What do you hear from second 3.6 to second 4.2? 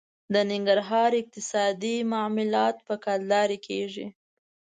کېږي.